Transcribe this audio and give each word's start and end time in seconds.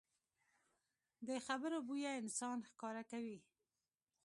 د 1.27 1.29
خبرو 1.45 1.77
بویه 1.87 2.11
انسان 2.21 2.57
ښکاره 2.69 3.03
کوي 3.11 3.37